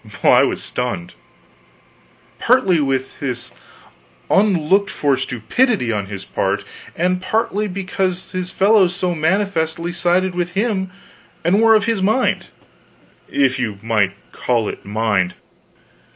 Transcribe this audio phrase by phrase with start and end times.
[0.23, 1.13] Well, I was stunned;
[2.39, 3.53] partly with this
[4.31, 10.53] unlooked for stupidity on his part, and partly because his fellows so manifestly sided with
[10.55, 10.89] him
[11.43, 12.47] and were of his mind
[13.29, 15.35] if you might call it mind.